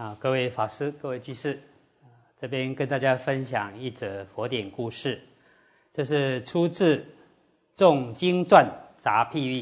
[0.00, 1.60] 啊，各位法师、各位居士，
[2.34, 5.20] 这边跟大家分享一则佛典故事。
[5.92, 6.96] 这是出自
[7.74, 8.66] 《众经传
[8.96, 9.60] 杂譬喻》，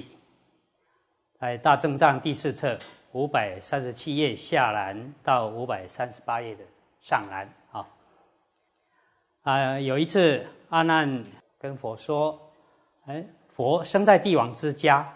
[1.40, 2.78] 在《大正藏》第四册
[3.10, 6.62] 五百三十七页下栏到五百三十八页的
[7.00, 7.52] 上栏。
[7.72, 7.88] 啊，
[9.42, 11.24] 啊，有一次阿难
[11.58, 12.40] 跟佛说
[13.06, 15.12] ：“哎，佛生在帝王之家，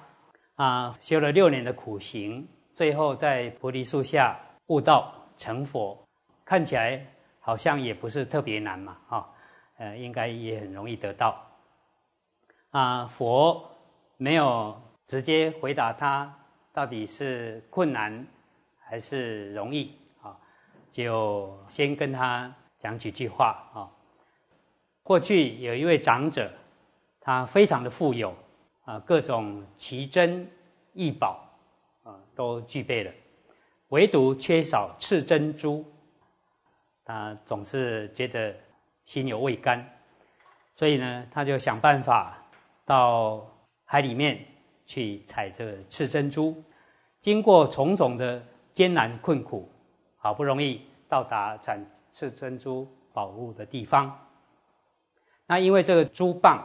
[0.56, 2.44] 啊，修了六年的苦行，
[2.74, 4.36] 最后在菩提树下。”
[4.72, 6.02] 悟道成佛，
[6.46, 7.06] 看起来
[7.40, 9.30] 好像也不是特别难嘛，哈，
[9.76, 11.38] 呃，应该也很容易得到。
[12.70, 13.70] 啊，佛
[14.16, 14.74] 没有
[15.04, 16.34] 直接回答他
[16.72, 18.26] 到底是困难
[18.80, 20.34] 还是容易啊，
[20.90, 23.84] 就先跟他讲几句话啊。
[25.02, 26.50] 过去有一位长者，
[27.20, 28.34] 他非常的富有
[28.86, 30.50] 啊，各种奇珍
[30.94, 31.44] 异宝
[32.04, 33.12] 啊都具备了。
[33.92, 35.84] 唯独缺少赤珍珠，
[37.04, 38.54] 他总是觉得
[39.04, 39.86] 心有未甘，
[40.72, 42.42] 所以呢，他就想办法
[42.86, 43.46] 到
[43.84, 44.42] 海里面
[44.86, 46.56] 去采这个赤珍珠。
[47.20, 49.70] 经过种种的艰难困苦，
[50.16, 51.78] 好不容易到达产
[52.12, 54.18] 赤珍珠宝物的地方。
[55.46, 56.62] 那因为这个珠蚌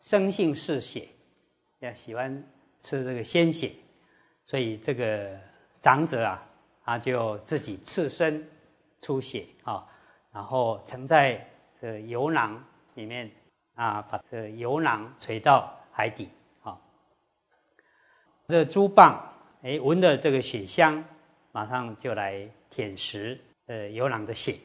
[0.00, 1.08] 生性嗜血，
[1.80, 2.32] 也喜欢
[2.82, 3.72] 吃这个鲜血，
[4.44, 5.36] 所以这个
[5.80, 6.40] 长者啊。
[6.84, 8.48] 他就自己赤身
[9.00, 9.86] 出血啊，
[10.32, 11.48] 然后盛在
[11.80, 12.62] 这油囊
[12.94, 13.30] 里面
[13.74, 16.28] 啊，把这油囊垂到海底
[16.62, 16.78] 啊。
[18.48, 19.16] 这猪蚌
[19.62, 21.02] 哎闻着这个血香，
[21.52, 24.56] 马上就来舔食呃油囊的血，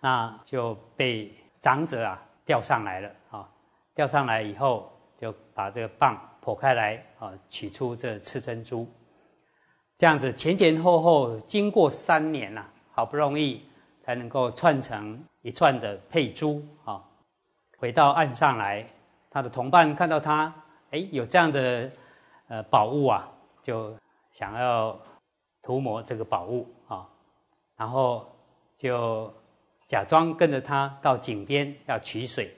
[0.00, 3.48] 那就被长者啊钓上来了啊。
[3.94, 8.88] 钓上来以后，就把这个蚌剖开来啊，取出这赤珍珠。
[10.00, 13.62] 这样子前前后后经过三年呐，好不容易
[14.00, 17.04] 才能够串成一串的佩珠啊。
[17.76, 18.86] 回到岸上来，
[19.28, 20.50] 他的同伴看到他，
[20.90, 21.90] 哎，有这样的
[22.48, 23.30] 呃宝物啊，
[23.62, 23.94] 就
[24.32, 24.98] 想要
[25.60, 27.06] 涂抹这个宝物啊，
[27.76, 28.26] 然后
[28.78, 29.30] 就
[29.86, 32.56] 假装跟着他到井边要取水，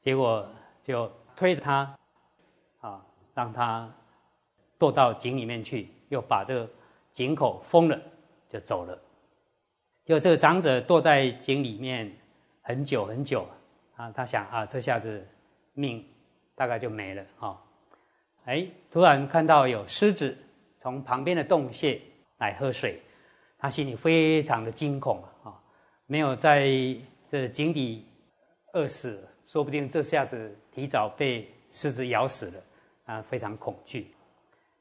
[0.00, 0.46] 结果
[0.80, 1.92] 就推着他
[2.78, 3.92] 啊，让他
[4.78, 5.88] 堕到井里面去。
[6.12, 6.68] 又把这个
[7.10, 7.98] 井口封了，
[8.46, 8.96] 就走了。
[10.04, 12.14] 就这个长者躲在井里面
[12.60, 13.46] 很久很久
[13.96, 15.26] 啊，他想啊，这下子
[15.72, 16.04] 命
[16.54, 17.58] 大概就没了啊。
[18.44, 20.36] 哎，突然看到有狮子
[20.78, 21.98] 从旁边的洞穴
[22.36, 23.00] 来喝水，
[23.56, 25.58] 他心里非常的惊恐啊，
[26.04, 26.68] 没有在
[27.26, 28.06] 这井底
[28.74, 32.62] 饿死，说不定这下子提早被狮子咬死了
[33.06, 34.14] 啊，非常恐惧。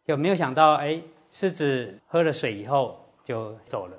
[0.03, 1.01] 就没有想到哎。
[1.31, 3.97] 狮子喝了水以后就走了，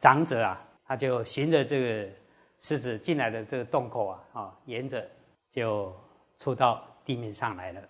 [0.00, 2.12] 长者啊，他就循着这个
[2.58, 5.08] 狮子进来的这个洞口啊，啊，沿着
[5.52, 5.94] 就
[6.36, 7.80] 出到地面上来了，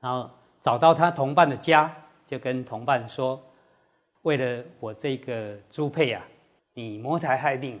[0.00, 0.30] 然后
[0.60, 1.90] 找到他同伴的家，
[2.26, 3.42] 就跟同伴说
[4.20, 6.22] ：“为了我这个猪配啊，
[6.74, 7.80] 你谋财害命，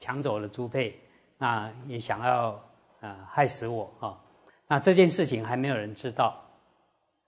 [0.00, 0.98] 抢走了猪配，
[1.38, 2.60] 那也想要
[3.00, 4.18] 啊害死我啊。
[4.66, 6.36] 那这件事情还没有人知道，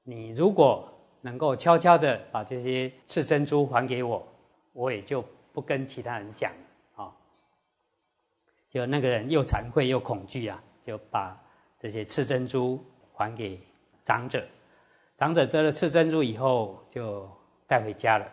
[0.03, 0.89] 你如果……”
[1.25, 4.29] 能够悄悄的把这些赤珍珠还给我，
[4.75, 5.25] 我也就
[5.55, 6.53] 不跟其他人讲
[6.95, 7.11] 啊。
[8.69, 11.35] 就那个人又惭愧又恐惧啊，就把
[11.81, 12.79] 这些赤珍珠
[13.15, 13.59] 还给
[14.03, 14.47] 长者。
[15.17, 17.27] 长者得了赤珍珠以后，就
[17.67, 18.31] 带回家了。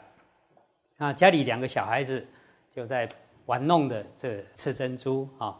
[0.97, 2.27] 那家里两个小孩子
[2.75, 3.07] 就在
[3.45, 5.57] 玩弄的这赤珍珠啊，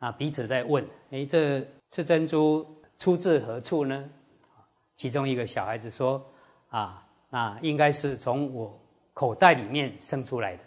[0.00, 2.66] 啊彼此在问：哎，这赤珍珠
[2.98, 4.04] 出自何处呢？
[4.96, 6.22] 其中一个小孩子说。
[6.74, 8.76] 啊，那应该是从我
[9.12, 10.62] 口袋里面生出来的。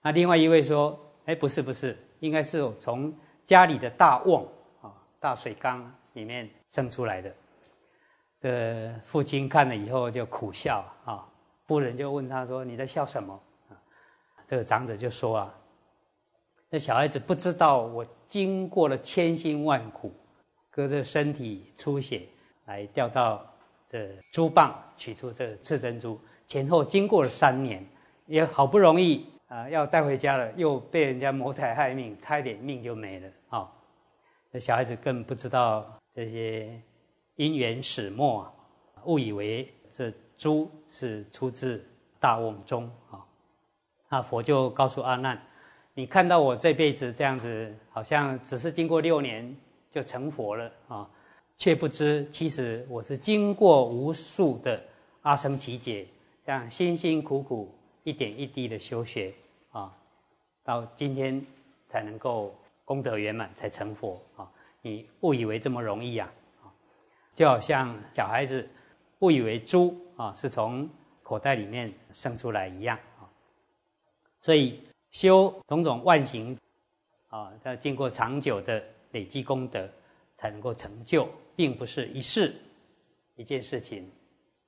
[0.00, 3.12] 那另外一位说：“哎，不是不是，应该是从
[3.42, 4.46] 家里的大瓮
[4.80, 7.34] 啊、大水缸里面生出来的。”
[8.40, 11.26] 这父亲看了以后就苦笑啊。
[11.64, 13.36] 夫人就问他说：“你在笑什么？”，
[14.46, 15.54] 这个长者就说：“啊，
[16.68, 20.14] 那小孩子不知道我经过了千辛万苦，
[20.70, 22.28] 隔着身体出血
[22.66, 23.44] 来钓到。”
[23.90, 26.16] 这珠棒取出这赤珍珠，
[26.46, 27.84] 前后经过了三年，
[28.26, 33.68] 也好不容易啊，要带回家了，又被人家谋财害命，差一点命就没了啊！
[34.52, 35.84] 那小孩子更不知道
[36.14, 36.80] 这些
[37.34, 38.48] 因缘始末，
[39.06, 41.84] 误以为这珠是出自
[42.20, 43.26] 大瓮中啊。
[44.08, 45.40] 那佛就告诉阿难
[45.94, 49.52] ：“你看到我这辈子这样子，好像只是经过六年
[49.90, 51.10] 就成佛了啊。”
[51.60, 54.82] 却不知，其实我是经过无数的
[55.20, 56.06] 阿僧祇劫，
[56.42, 57.70] 这样辛辛苦苦
[58.02, 59.30] 一点一滴的修学
[59.70, 59.94] 啊，
[60.64, 61.44] 到今天
[61.86, 64.50] 才能够功德圆满，才成佛啊！
[64.80, 66.16] 你误以为这么容易？
[66.16, 66.32] 啊，
[67.34, 68.66] 就好像小孩子
[69.18, 70.88] 误以为猪啊是从
[71.22, 73.28] 口袋里面生出来一样啊。
[74.40, 74.80] 所以
[75.10, 76.56] 修种种万行
[77.28, 79.86] 啊，要经过长久的累积功德，
[80.36, 81.28] 才能够成就，
[81.60, 82.54] 并不是一世
[83.36, 84.10] 一件事情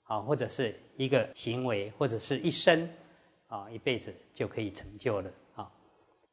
[0.02, 2.86] 啊，或者是一个行为，或者是一生
[3.46, 5.72] 啊，一辈子就可以成就了啊。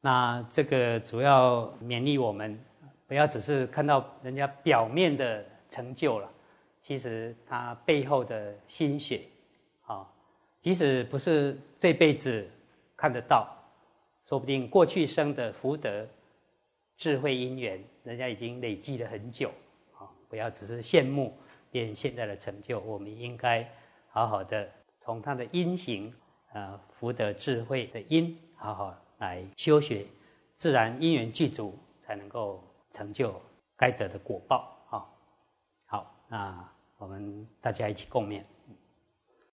[0.02, 2.62] 那这个主要勉励我们，
[3.06, 6.30] 不要只是看到人家表面的成就了，
[6.82, 9.22] 其实他背后的心血
[9.86, 10.06] 啊，
[10.60, 12.46] 即使不是这辈子。
[13.00, 13.48] 看得到，
[14.24, 16.06] 说不定过去生的福德、
[16.98, 19.50] 智慧因缘，人家已经累积了很久！
[20.30, 21.36] 不要只是羡慕
[21.70, 23.68] 别人现在的成就，我们应该
[24.08, 24.66] 好好的
[24.98, 26.14] 从他的因行
[26.52, 30.06] 呃，福德智慧的因，好好来修学，
[30.56, 32.62] 自然因缘具足，才能够
[32.92, 33.34] 成就
[33.76, 35.06] 该得的果报啊！
[35.86, 38.42] 好，那我们大家一起共勉。